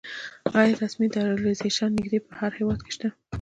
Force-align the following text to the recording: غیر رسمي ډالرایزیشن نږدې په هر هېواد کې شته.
غیر 0.53 0.75
رسمي 0.83 1.07
ډالرایزیشن 1.15 1.89
نږدې 1.99 2.19
په 2.25 2.31
هر 2.39 2.51
هېواد 2.59 2.79
کې 2.85 2.91
شته. 2.95 3.07